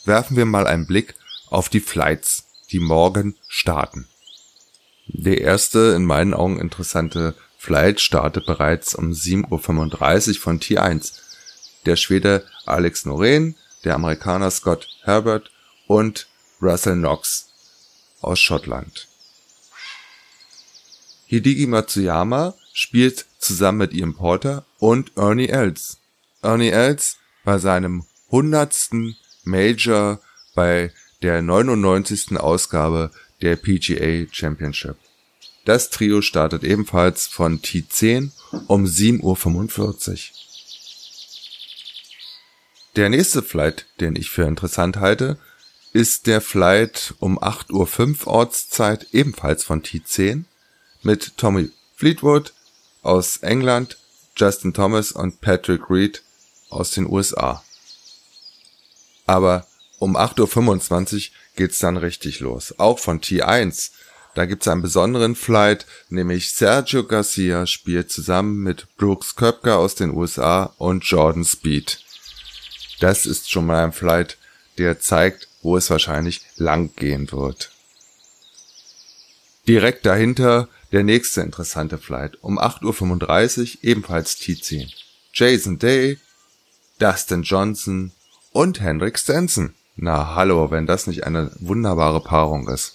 Werfen 0.04 0.36
wir 0.36 0.46
mal 0.46 0.66
einen 0.66 0.86
Blick 0.86 1.14
auf 1.48 1.68
die 1.68 1.80
Flights, 1.80 2.46
die 2.70 2.80
morgen 2.80 3.36
starten. 3.48 4.08
Der 5.06 5.40
erste 5.40 5.92
in 5.96 6.04
meinen 6.04 6.34
Augen 6.34 6.58
interessante 6.58 7.34
Flight 7.58 8.00
startet 8.00 8.46
bereits 8.46 8.94
um 8.94 9.12
7.35 9.12 10.28
Uhr 10.28 10.40
von 10.40 10.60
T1 10.60 11.12
der 11.86 11.96
Schwede 11.96 12.46
Alex 12.64 13.04
Noreen, 13.04 13.56
der 13.84 13.94
Amerikaner 13.94 14.50
Scott 14.50 14.88
Herbert 15.02 15.50
und 15.86 16.28
Russell 16.60 16.96
Knox 16.96 17.48
aus 18.20 18.40
Schottland. 18.40 19.08
Hideki 21.26 21.66
Matsuyama 21.66 22.54
spielt 22.72 23.26
zusammen 23.38 23.78
mit 23.78 23.92
ihrem 23.92 24.14
Porter 24.14 24.64
und 24.78 25.12
Ernie 25.16 25.48
Els. 25.48 25.98
Ernie 26.42 26.70
Els 26.70 27.16
bei 27.44 27.58
seinem 27.58 28.04
hundertsten 28.30 29.16
Major 29.44 30.20
bei 30.54 30.92
der 31.22 31.42
99. 31.42 32.38
Ausgabe 32.38 33.10
der 33.40 33.56
PGA 33.56 34.26
Championship. 34.30 34.96
Das 35.64 35.90
Trio 35.90 36.22
startet 36.22 36.64
ebenfalls 36.64 37.26
von 37.26 37.60
T10 37.60 38.30
um 38.66 38.84
7.45 38.84 40.10
Uhr. 40.10 40.14
Der 42.96 43.08
nächste 43.08 43.42
Flight, 43.42 43.86
den 44.00 44.16
ich 44.16 44.28
für 44.30 44.42
interessant 44.42 44.96
halte, 44.96 45.38
ist 45.92 46.26
der 46.26 46.40
Flight 46.40 47.14
um 47.20 47.38
8.05 47.38 48.26
Uhr 48.26 48.32
Ortszeit, 48.32 49.06
ebenfalls 49.12 49.64
von 49.64 49.82
T10, 49.82 50.44
mit 51.02 51.36
Tommy 51.36 51.70
Fleetwood 51.96 52.52
aus 53.02 53.38
England, 53.38 53.98
Justin 54.36 54.74
Thomas 54.74 55.12
und 55.12 55.40
Patrick 55.40 55.90
Reed 55.90 56.22
aus 56.70 56.90
den 56.90 57.06
USA. 57.06 57.62
Aber 59.32 59.66
um 59.98 60.14
8.25 60.14 61.14
Uhr 61.14 61.34
geht's 61.56 61.78
dann 61.78 61.96
richtig 61.96 62.40
los. 62.40 62.78
Auch 62.78 62.98
von 62.98 63.22
T1. 63.22 63.92
Da 64.34 64.44
gibt's 64.44 64.68
einen 64.68 64.82
besonderen 64.82 65.36
Flight, 65.36 65.86
nämlich 66.10 66.52
Sergio 66.52 67.06
Garcia 67.06 67.66
spielt 67.66 68.12
zusammen 68.12 68.62
mit 68.62 68.94
Brooks 68.98 69.34
Köpker 69.34 69.78
aus 69.78 69.94
den 69.94 70.10
USA 70.10 70.74
und 70.76 71.04
Jordan 71.04 71.46
Speed. 71.46 72.00
Das 73.00 73.24
ist 73.24 73.50
schon 73.50 73.64
mal 73.64 73.82
ein 73.82 73.94
Flight, 73.94 74.36
der 74.76 75.00
zeigt, 75.00 75.48
wo 75.62 75.78
es 75.78 75.88
wahrscheinlich 75.88 76.42
lang 76.56 76.94
gehen 76.94 77.32
wird. 77.32 77.70
Direkt 79.66 80.04
dahinter 80.04 80.68
der 80.92 81.04
nächste 81.04 81.40
interessante 81.40 81.96
Flight 81.96 82.36
um 82.42 82.58
8.35 82.58 83.60
Uhr, 83.60 83.78
ebenfalls 83.80 84.36
T10. 84.36 84.92
Jason 85.32 85.78
Day, 85.78 86.18
Dustin 86.98 87.44
Johnson 87.44 88.12
und 88.52 88.80
Henrik 88.80 89.18
Stenson. 89.18 89.74
Na 89.96 90.34
hallo, 90.34 90.70
wenn 90.70 90.86
das 90.86 91.06
nicht 91.06 91.24
eine 91.24 91.50
wunderbare 91.60 92.22
Paarung 92.22 92.68
ist. 92.68 92.94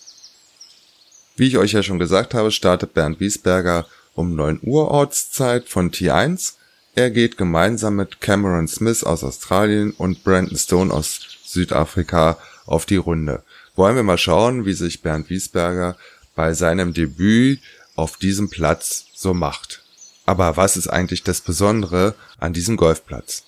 Wie 1.35 1.47
ich 1.47 1.57
euch 1.57 1.73
ja 1.73 1.83
schon 1.83 1.99
gesagt 1.99 2.33
habe, 2.33 2.51
startet 2.51 2.93
Bernd 2.93 3.19
Wiesberger 3.19 3.85
um 4.15 4.35
9 4.35 4.61
Uhr 4.63 4.89
Ortszeit 4.89 5.69
von 5.69 5.91
T1 5.91 6.53
er 6.97 7.11
geht 7.11 7.37
gemeinsam 7.37 7.95
mit 7.95 8.21
Cameron 8.21 8.67
Smith 8.67 9.03
aus 9.03 9.23
Australien 9.23 9.91
und 9.91 10.23
Brandon 10.23 10.57
Stone 10.57 10.91
aus 10.91 11.19
Südafrika 11.45 12.39
auf 12.65 12.87
die 12.87 12.95
Runde. 12.95 13.43
Wollen 13.75 13.95
wir 13.95 14.01
mal 14.01 14.17
schauen, 14.17 14.65
wie 14.65 14.73
sich 14.73 15.03
Bernd 15.03 15.29
Wiesberger 15.29 15.95
bei 16.35 16.55
seinem 16.55 16.95
Debüt 16.95 17.61
auf 17.95 18.17
diesem 18.17 18.49
Platz 18.49 19.05
so 19.13 19.35
macht. 19.35 19.83
Aber 20.25 20.57
was 20.57 20.75
ist 20.75 20.87
eigentlich 20.87 21.21
das 21.21 21.39
Besondere 21.41 22.15
an 22.39 22.53
diesem 22.53 22.77
Golfplatz? 22.77 23.43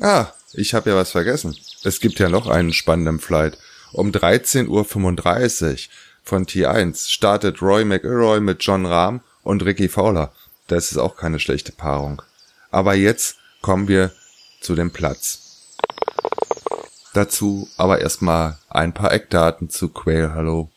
Ah, 0.00 0.32
ich 0.52 0.74
habe 0.74 0.90
ja 0.90 0.96
was 0.96 1.12
vergessen. 1.12 1.56
Es 1.84 2.00
gibt 2.00 2.18
ja 2.18 2.28
noch 2.28 2.46
einen 2.46 2.72
spannenden 2.72 3.20
Flight. 3.20 3.58
Um 3.92 4.10
13.35 4.10 4.68
Uhr 4.68 4.84
von 6.22 6.46
T1 6.46 7.08
startet 7.08 7.62
Roy 7.62 7.84
McIlroy 7.84 8.40
mit 8.40 8.62
John 8.62 8.86
Rahm 8.86 9.20
und 9.42 9.64
Ricky 9.64 9.88
Fowler. 9.88 10.32
Das 10.66 10.92
ist 10.92 10.98
auch 10.98 11.16
keine 11.16 11.40
schlechte 11.40 11.72
Paarung. 11.72 12.22
Aber 12.70 12.94
jetzt 12.94 13.36
kommen 13.62 13.88
wir 13.88 14.12
zu 14.60 14.74
dem 14.74 14.92
Platz. 14.92 15.66
Dazu 17.12 17.68
aber 17.76 18.00
erstmal 18.00 18.58
ein 18.68 18.94
paar 18.94 19.12
Eckdaten 19.12 19.68
zu 19.68 19.88
Quail 19.88 20.34
Hollow. 20.34 20.70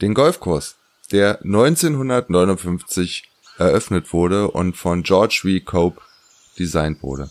den 0.00 0.14
Golfkurs, 0.14 0.76
der 1.12 1.40
1959 1.42 3.28
eröffnet 3.58 4.12
wurde 4.12 4.50
und 4.50 4.76
von 4.76 5.02
George 5.02 5.40
V. 5.42 5.64
Cope 5.64 6.00
designt 6.58 7.02
wurde. 7.02 7.30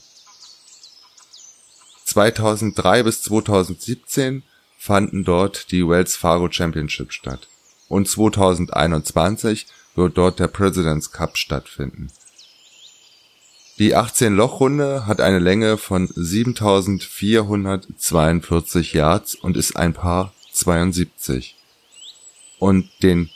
2003 2.14 3.02
bis 3.02 3.24
2017 3.24 4.44
fanden 4.78 5.24
dort 5.24 5.72
die 5.72 5.88
Wells 5.88 6.16
Fargo 6.16 6.48
Championship 6.52 7.12
statt 7.12 7.48
und 7.88 8.08
2021 8.08 9.66
wird 9.96 10.16
dort 10.16 10.40
der 10.40 10.48
President's 10.48 11.12
Cup 11.12 11.40
stattfinden. 11.40 12.12
Die 13.80 13.96
18-Loch-Runde 13.96 15.08
hat 15.08 15.22
eine 15.22 15.40
Länge 15.40 15.80
von 15.80 16.08
7442 16.08 18.94
Yards 18.94 19.34
und 19.34 19.58
ist 19.58 19.76
ein 19.76 19.96
Paar 19.96 20.36
72. 20.52 21.56
Und 22.60 22.92
den 23.02 23.32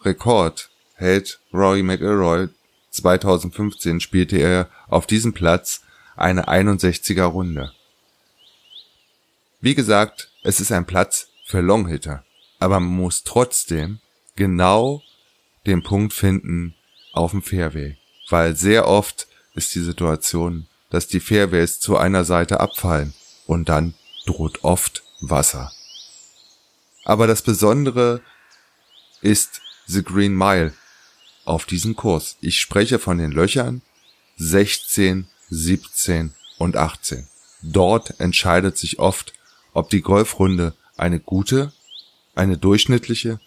Rekord 0.00 0.70
hält 0.94 1.40
Rory 1.52 1.82
McIlroy. 1.82 2.48
2015 2.88 4.00
spielte 4.00 4.38
er 4.38 4.70
auf 4.88 5.06
diesem 5.06 5.34
Platz 5.34 5.82
eine 6.16 6.48
61er 6.48 7.24
Runde. 7.24 7.74
Wie 9.60 9.74
gesagt, 9.74 10.30
es 10.44 10.60
ist 10.60 10.70
ein 10.70 10.86
Platz 10.86 11.30
für 11.44 11.60
Longhitter, 11.60 12.24
aber 12.60 12.78
man 12.78 12.96
muss 12.96 13.24
trotzdem 13.24 13.98
genau 14.36 15.02
den 15.66 15.82
Punkt 15.82 16.12
finden 16.12 16.76
auf 17.12 17.32
dem 17.32 17.42
Fairway, 17.42 17.98
weil 18.30 18.54
sehr 18.54 18.86
oft 18.86 19.26
ist 19.56 19.74
die 19.74 19.80
Situation, 19.80 20.68
dass 20.90 21.08
die 21.08 21.18
Fairways 21.18 21.80
zu 21.80 21.96
einer 21.96 22.24
Seite 22.24 22.60
abfallen 22.60 23.14
und 23.46 23.68
dann 23.68 23.94
droht 24.26 24.62
oft 24.62 25.02
Wasser. 25.20 25.72
Aber 27.04 27.26
das 27.26 27.42
Besondere 27.42 28.20
ist 29.22 29.60
The 29.86 30.04
Green 30.04 30.36
Mile 30.36 30.72
auf 31.44 31.64
diesem 31.64 31.96
Kurs. 31.96 32.36
Ich 32.40 32.60
spreche 32.60 33.00
von 33.00 33.18
den 33.18 33.32
Löchern 33.32 33.82
16, 34.36 35.26
17 35.50 36.32
und 36.58 36.76
18. 36.76 37.26
Dort 37.62 38.20
entscheidet 38.20 38.78
sich 38.78 39.00
oft, 39.00 39.32
ob 39.72 39.90
die 39.90 40.02
Golfrunde 40.02 40.74
eine 40.96 41.20
gute, 41.20 41.72
eine 42.34 42.58
durchschnittliche 42.58 43.40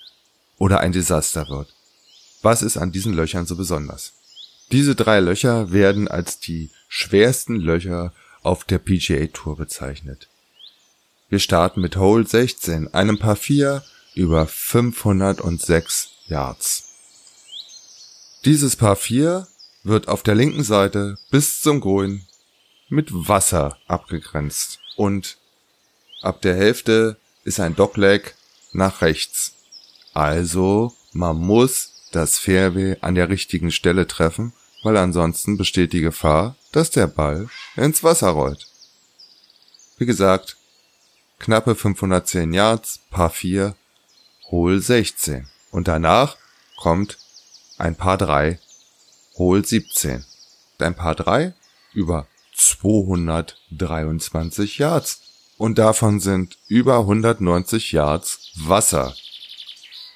oder 0.58 0.80
ein 0.80 0.92
Desaster 0.92 1.50
wird. 1.50 1.74
Was 2.42 2.62
ist 2.62 2.78
an 2.78 2.92
diesen 2.92 3.13
Löchern 3.13 3.46
so 3.46 3.56
besonders? 3.56 4.13
Diese 4.72 4.96
drei 4.96 5.20
Löcher 5.20 5.72
werden 5.72 6.08
als 6.08 6.40
die 6.40 6.70
schwersten 6.88 7.56
Löcher 7.56 8.13
auf 8.42 8.63
der 8.63 8.80
PGA 8.80 9.28
Tour 9.28 9.58
bezeichnet. 9.58 10.28
Wir 11.30 11.40
starten 11.40 11.82
mit 11.82 11.96
Hole 11.98 12.25
16, 12.25 12.94
einem 12.94 13.20
Paar 13.20 13.36
4 13.36 13.84
über 14.16 14.48
506 14.48 16.10
Yards. 16.28 16.84
Dieses 18.46 18.75
Paar 18.75 18.96
4 18.96 19.48
wird 19.84 20.08
auf 20.08 20.24
der 20.24 20.36
linken 20.36 20.63
Seite 20.63 21.18
bis 21.30 21.62
zum 21.62 21.80
Grün 21.80 22.24
mit 22.90 23.10
Wasser 23.12 23.78
abgegrenzt 23.88 24.80
und 24.96 25.38
ab 26.22 26.42
der 26.42 26.56
Hälfte 26.56 27.18
ist 27.44 27.60
ein 27.60 27.75
Dogleg 27.75 28.36
nach 28.74 29.01
rechts. 29.01 29.54
Also 30.13 30.94
man 31.13 31.38
muss 31.38 32.10
das 32.12 32.38
Fairway 32.38 32.98
an 33.01 33.16
der 33.16 33.30
richtigen 33.30 33.72
Stelle 33.72 34.08
treffen 34.08 34.54
weil 34.84 34.98
ansonsten 34.98 35.58
besteht 35.58 35.93
die 35.93 36.02
Gefahr, 36.02 36.56
dass 36.72 36.89
der 36.89 37.08
Ball 37.08 37.48
ins 37.76 38.04
Wasser 38.04 38.30
rollt. 38.30 38.67
Wie 39.98 40.06
gesagt, 40.06 40.58
knappe 41.39 41.76
510 41.76 42.54
Yards, 42.54 43.00
Paar 43.10 43.30
4, 43.30 43.76
Hol 44.50 44.80
16. 44.80 45.48
Und 45.72 45.88
danach 45.88 46.38
kommt 46.78 47.17
ein 47.78 47.95
Paar 47.95 48.17
3, 48.17 48.60
Hol 49.36 49.63
17. 49.63 50.26
Ein 50.80 50.95
Paar 50.95 51.15
3 51.15 51.54
über 51.93 52.28
223 52.56 54.80
Yards. 54.80 55.22
Und 55.62 55.78
davon 55.78 56.19
sind 56.19 56.58
über 56.69 56.97
190 57.02 57.91
Yards 57.91 58.50
Wasser. 58.56 59.13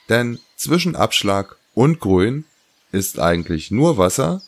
Denn 0.09 0.39
zwischen 0.55 0.95
Abschlag 0.95 1.57
und 1.75 1.99
Grün 1.99 2.45
ist 2.91 3.19
eigentlich 3.19 3.69
nur 3.69 3.99
Wasser 3.99 4.41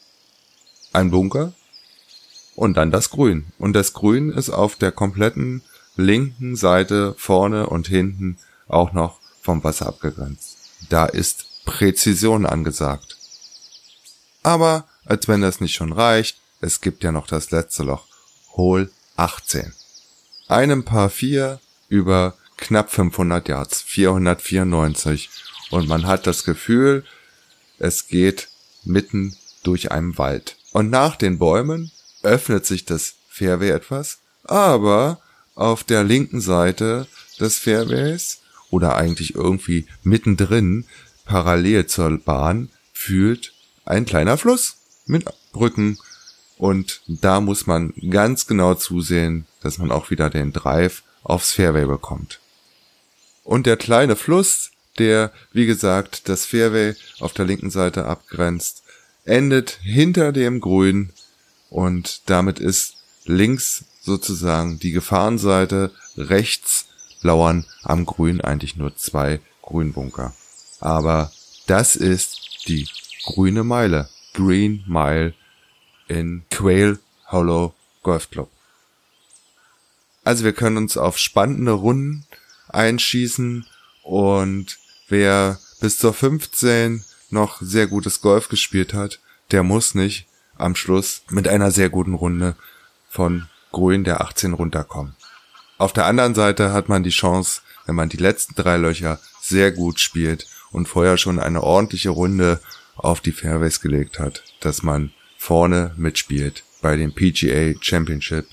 ein 0.93 1.11
Bunker 1.11 1.53
und 2.55 2.77
dann 2.77 2.89
das 2.89 3.11
Grün. 3.11 3.45
Und 3.59 3.73
das 3.73 3.93
Grün 3.93 4.31
ist 4.31 4.49
auf 4.49 4.75
der 4.75 4.91
kompletten 4.91 5.61
linken 5.97 6.55
Seite 6.55 7.13
vorne 7.19 7.67
und 7.67 7.87
hinten 7.87 8.39
auch 8.67 8.91
noch 8.91 9.19
vom 9.39 9.63
Wasser 9.63 9.85
abgegrenzt. 9.85 10.57
Da 10.89 11.05
ist 11.05 11.63
Präzision 11.65 12.43
angesagt. 12.43 13.17
Aber 14.41 14.87
als 15.05 15.27
wenn 15.27 15.41
das 15.41 15.61
nicht 15.61 15.75
schon 15.75 15.93
reicht, 15.93 16.39
es 16.59 16.81
gibt 16.81 17.03
ja 17.03 17.11
noch 17.11 17.27
das 17.27 17.51
letzte 17.51 17.83
Loch. 17.83 18.07
Hol 18.55 18.89
18. 19.15 19.73
Einem 20.47 20.83
Paar 20.83 21.09
4 21.09 21.59
über 21.89 22.35
knapp 22.55 22.89
500 22.91 23.49
Yards, 23.49 23.81
494. 23.81 25.29
Und 25.71 25.87
man 25.89 26.07
hat 26.07 26.25
das 26.25 26.45
Gefühl, 26.45 27.03
es 27.79 28.07
geht 28.07 28.47
mitten 28.85 29.35
durch 29.63 29.91
einen 29.91 30.17
Wald. 30.17 30.55
Und 30.71 30.89
nach 30.89 31.17
den 31.17 31.37
Bäumen 31.37 31.91
öffnet 32.23 32.65
sich 32.65 32.85
das 32.85 33.15
Fairway 33.29 33.71
etwas, 33.71 34.19
aber 34.45 35.19
auf 35.55 35.83
der 35.83 36.03
linken 36.03 36.39
Seite 36.39 37.07
des 37.39 37.57
Fairways 37.57 38.39
oder 38.69 38.95
eigentlich 38.95 39.35
irgendwie 39.35 39.85
mittendrin 40.03 40.85
parallel 41.25 41.87
zur 41.87 42.17
Bahn 42.19 42.69
fühlt 42.93 43.53
ein 43.85 44.05
kleiner 44.05 44.37
Fluss 44.37 44.77
mit 45.05 45.25
Brücken 45.51 45.97
und 46.57 47.01
da 47.07 47.39
muss 47.39 47.67
man 47.67 47.93
ganz 48.09 48.47
genau 48.47 48.73
zusehen, 48.73 49.45
dass 49.67 49.77
man 49.79 49.91
auch 49.91 50.09
wieder 50.09 50.29
den 50.29 50.53
Drive 50.53 51.03
aufs 51.23 51.51
Fairway 51.51 51.85
bekommt. 51.85 52.39
Und 53.43 53.65
der 53.65 53.75
kleine 53.75 54.15
Fluss, 54.15 54.71
der 54.97 55.33
wie 55.51 55.65
gesagt 55.65 56.29
das 56.29 56.45
Fairway 56.45 56.95
auf 57.19 57.33
der 57.33 57.43
linken 57.43 57.69
Seite 57.69 58.05
abgrenzt, 58.05 58.83
endet 59.25 59.79
hinter 59.83 60.31
dem 60.31 60.61
Grün 60.61 61.11
und 61.69 62.29
damit 62.29 62.59
ist 62.59 62.95
links 63.25 63.83
sozusagen 64.01 64.79
die 64.79 64.91
Gefahrenseite, 64.91 65.91
rechts 66.15 66.85
lauern 67.21 67.65
am 67.83 68.05
Grün 68.05 68.39
eigentlich 68.39 68.77
nur 68.77 68.95
zwei 68.95 69.41
Grünbunker. 69.63 70.33
Aber 70.79 71.29
das 71.65 71.97
ist 71.97 72.69
die 72.69 72.87
grüne 73.25 73.65
Meile, 73.65 74.07
Green 74.33 74.85
Mile 74.87 75.33
in 76.07 76.43
Quail 76.49 76.99
Hollow 77.27 77.73
Golf 78.01 78.29
Club. 78.29 78.49
Also 80.27 80.43
wir 80.43 80.51
können 80.51 80.75
uns 80.75 80.97
auf 80.97 81.17
spannende 81.17 81.71
Runden 81.71 82.25
einschießen 82.67 83.65
und 84.03 84.77
wer 85.07 85.57
bis 85.79 85.99
zur 85.99 86.13
15 86.13 87.05
noch 87.29 87.61
sehr 87.61 87.87
gutes 87.87 88.19
Golf 88.19 88.49
gespielt 88.49 88.93
hat, 88.93 89.21
der 89.51 89.63
muss 89.63 89.95
nicht 89.95 90.27
am 90.57 90.75
Schluss 90.75 91.21
mit 91.29 91.47
einer 91.47 91.71
sehr 91.71 91.89
guten 91.89 92.13
Runde 92.13 92.57
von 93.09 93.47
Grün 93.71 94.03
der 94.03 94.19
18 94.19 94.51
runterkommen. 94.51 95.15
Auf 95.77 95.93
der 95.93 96.07
anderen 96.07 96.35
Seite 96.35 96.73
hat 96.73 96.89
man 96.89 97.03
die 97.03 97.09
Chance, 97.09 97.61
wenn 97.85 97.95
man 97.95 98.09
die 98.09 98.17
letzten 98.17 98.53
drei 98.53 98.75
Löcher 98.75 99.21
sehr 99.39 99.71
gut 99.71 100.01
spielt 100.01 100.45
und 100.71 100.89
vorher 100.89 101.17
schon 101.17 101.39
eine 101.39 101.63
ordentliche 101.63 102.09
Runde 102.09 102.59
auf 102.97 103.21
die 103.21 103.31
Fairways 103.31 103.79
gelegt 103.79 104.19
hat, 104.19 104.43
dass 104.59 104.83
man 104.83 105.13
vorne 105.37 105.93
mitspielt 105.95 106.65
bei 106.81 106.97
dem 106.97 107.13
PGA 107.13 107.75
Championship, 107.79 108.45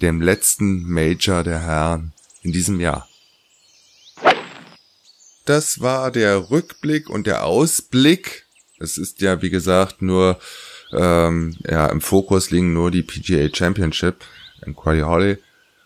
dem 0.00 0.20
letzten 0.20 0.88
Major 0.88 1.42
der 1.42 1.60
Herren 1.60 2.12
in 2.42 2.52
diesem 2.52 2.80
Jahr. 2.80 3.08
Das 5.44 5.80
war 5.80 6.10
der 6.10 6.50
Rückblick 6.50 7.08
und 7.08 7.26
der 7.26 7.44
Ausblick. 7.44 8.46
Es 8.78 8.98
ist 8.98 9.20
ja, 9.20 9.40
wie 9.40 9.50
gesagt, 9.50 10.02
nur 10.02 10.38
ähm, 10.92 11.56
ja, 11.66 11.86
im 11.86 12.00
Fokus 12.00 12.50
liegen 12.50 12.72
nur 12.72 12.90
die 12.90 13.02
PGA 13.02 13.48
Championship 13.54 14.24
in 14.64 14.76
Quali 14.76 15.00
Holly. 15.00 15.38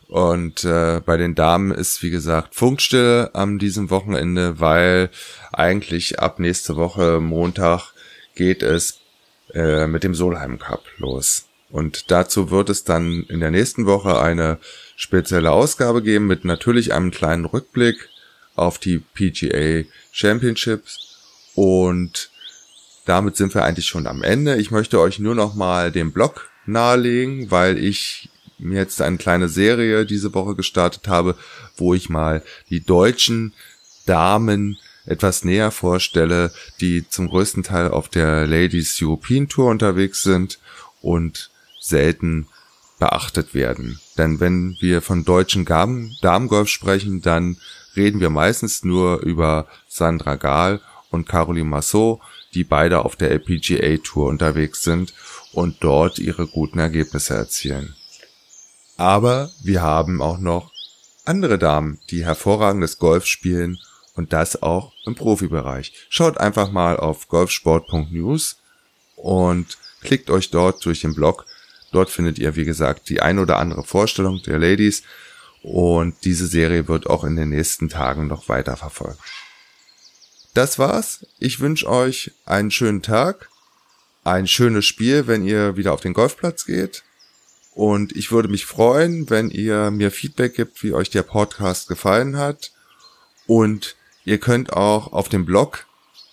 Und 0.09 0.65
äh, 0.65 1.01
bei 1.01 1.17
den 1.17 1.35
Damen 1.35 1.71
ist, 1.71 2.03
wie 2.03 2.11
gesagt, 2.11 2.55
Funkstille 2.55 3.31
am 3.35 3.59
diesem 3.59 3.89
Wochenende, 3.89 4.61
weil 4.61 5.11
eigentlich 5.53 6.19
ab 6.19 6.39
nächste 6.39 6.77
Woche 6.77 7.19
Montag 7.21 7.93
geht 8.35 8.63
es 8.63 8.99
äh, 9.55 9.87
mit 9.87 10.05
dem 10.05 10.15
Solheim 10.15 10.59
Cup 10.59 10.85
los. 10.99 11.47
Und 11.73 12.11
dazu 12.11 12.51
wird 12.51 12.69
es 12.69 12.85
dann 12.85 13.25
in 13.25 13.41
der 13.41 13.51
nächsten 13.51 13.87
Woche 13.87 14.21
eine 14.21 14.59
spezielle 14.95 15.53
Ausgabe 15.53 16.03
geben 16.03 16.27
mit 16.27 16.45
natürlich 16.45 16.93
einem 16.93 17.11
kleinen 17.11 17.47
Rückblick 17.47 18.11
auf 18.55 18.79
die 18.79 18.99
PGA 18.99 19.89
Championships 20.13 21.17
und 21.55 22.31
damit 23.07 23.37
sind 23.37 23.55
wir 23.55 23.65
eigentlich 23.65 23.87
schon 23.87 24.07
am 24.07 24.23
Ende. 24.23 24.57
Ich 24.57 24.71
möchte 24.71 25.01
euch 25.01 25.19
nur 25.19 25.35
noch 25.35 25.55
mal 25.55 25.91
den 25.91 26.13
Blog 26.13 26.51
nahelegen, 26.67 27.51
weil 27.51 27.79
ich 27.79 28.29
mir 28.59 28.81
jetzt 28.81 29.01
eine 29.01 29.17
kleine 29.17 29.49
Serie 29.49 30.05
diese 30.05 30.35
Woche 30.35 30.55
gestartet 30.55 31.09
habe, 31.09 31.37
wo 31.77 31.95
ich 31.95 32.11
mal 32.11 32.43
die 32.69 32.85
deutschen 32.85 33.55
Damen 34.05 34.77
etwas 35.07 35.43
näher 35.43 35.71
vorstelle, 35.71 36.53
die 36.83 37.09
zum 37.09 37.29
größten 37.31 37.63
Teil 37.63 37.89
auf 37.89 38.11
der 38.11 38.47
Ladies 38.47 39.01
European 39.01 39.49
Tour 39.49 39.71
unterwegs 39.71 40.23
sind 40.23 40.59
und 41.01 41.51
selten 41.83 42.47
beachtet 42.99 43.53
werden. 43.53 44.01
Denn 44.17 44.41
wenn 44.41 44.77
wir 44.81 45.03
von 45.03 45.25
deutschen 45.25 45.65
Damengolf 45.65 46.69
sprechen, 46.69 47.21
dann 47.21 47.57
reden 47.97 48.21
wir 48.21 48.31
meistens 48.31 48.85
nur 48.85 49.21
über 49.21 49.67
Sandra 49.89 50.37
Gahl 50.37 50.81
und 51.11 51.29
Caroline 51.29 51.69
Massot, 51.69 52.21
die 52.55 52.65
beide 52.65 53.05
auf 53.05 53.17
der 53.17 53.31
LPGA 53.33 53.99
Tour 53.99 54.29
unterwegs 54.29 54.83
sind 54.83 55.13
und 55.53 55.77
dort 55.81 56.19
ihre 56.19 56.47
guten 56.47 56.79
Ergebnisse 56.79 57.35
erzielen. 57.35 57.95
Aber 58.97 59.51
wir 59.63 59.83
haben 59.83 60.23
auch 60.23 60.39
noch 60.39 60.71
andere 61.25 61.59
Damen, 61.59 61.99
die 62.11 62.25
hervorragendes 62.25 62.99
Golf 62.99 63.27
spielen 63.27 63.79
und 64.15 64.33
das 64.33 64.63
auch 64.63 64.93
im 65.07 65.15
Profibereich. 65.15 65.93
Schaut 66.09 66.39
einfach 66.39 66.71
mal 66.71 66.97
auf 66.97 67.29
golfsport.news 67.29 68.59
und 69.17 69.79
klickt 70.03 70.31
euch 70.31 70.51
dort 70.51 70.85
durch 70.85 71.01
den 71.01 71.15
Blog. 71.15 71.47
Dort 71.93 72.11
findet 72.11 72.39
ihr, 72.39 72.57
wie 72.57 72.65
gesagt, 72.65 73.09
die 73.09 73.23
ein 73.23 73.39
oder 73.39 73.59
andere 73.59 73.85
Vorstellung 73.85 74.43
der 74.43 74.59
Ladies 74.59 75.03
und 75.63 76.17
diese 76.25 76.47
Serie 76.47 76.89
wird 76.89 77.07
auch 77.07 77.23
in 77.23 77.37
den 77.37 77.51
nächsten 77.51 77.89
Tagen 77.89 78.27
noch 78.27 78.49
weiter 78.49 78.77
verfolgt. 78.77 79.21
Das 80.55 80.79
war's. 80.79 81.27
Ich 81.39 81.61
wünsche 81.61 81.89
euch 81.89 82.33
einen 82.45 82.71
schönen 82.71 83.01
Tag, 83.01 83.49
ein 84.25 84.47
schönes 84.47 84.85
Spiel, 84.85 85.27
wenn 85.27 85.47
ihr 85.47 85.77
wieder 85.77 85.93
auf 85.93 86.01
den 86.01 86.13
Golfplatz 86.13 86.67
geht. 86.67 87.05
Und 87.75 88.15
ich 88.15 88.33
würde 88.33 88.49
mich 88.49 88.67
freuen, 88.67 89.31
wenn 89.31 89.51
ihr 89.51 89.91
mir 89.91 90.11
Feedback 90.11 90.55
gibt, 90.55 90.83
wie 90.83 90.93
euch 90.93 91.09
der 91.09 91.23
Podcast 91.23 91.89
gefallen 91.89 92.37
hat. 92.37 92.73
Und 93.47 93.97
ihr 94.25 94.39
könnt 94.39 94.75
auch 94.75 95.13
auf 95.13 95.29
dem 95.29 95.47
Blog 95.47 95.87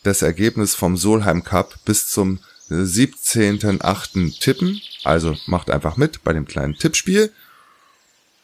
das 0.03 0.21
Ergebnis 0.21 0.75
vom 0.75 0.97
Solheim 0.97 1.43
Cup 1.43 1.75
bis 1.85 2.09
zum 2.09 2.39
17.8. 2.69 4.39
tippen. 4.39 4.81
Also 5.03 5.35
macht 5.47 5.69
einfach 5.69 5.97
mit 5.97 6.23
bei 6.23 6.31
dem 6.33 6.45
kleinen 6.45 6.75
Tippspiel. 6.75 7.33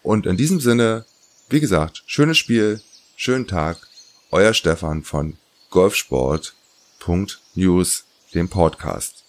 Und 0.03 0.25
in 0.25 0.35
diesem 0.37 0.59
Sinne, 0.59 1.05
wie 1.49 1.59
gesagt, 1.59 2.03
schönes 2.05 2.37
Spiel, 2.37 2.81
schönen 3.15 3.47
Tag, 3.47 3.87
euer 4.31 4.53
Stefan 4.53 5.03
von 5.03 5.37
golfsport.news, 5.69 8.03
dem 8.33 8.49
Podcast. 8.49 9.23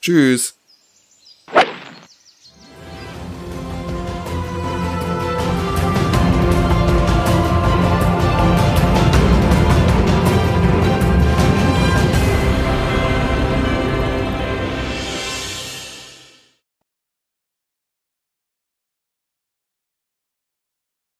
Tschüss. 0.00 0.54